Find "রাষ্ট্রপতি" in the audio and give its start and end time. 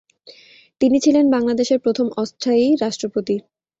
2.75-3.35